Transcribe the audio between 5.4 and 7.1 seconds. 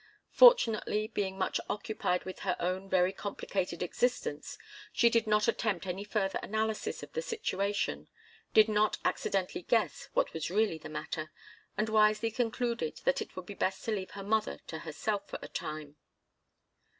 attempt any further analysis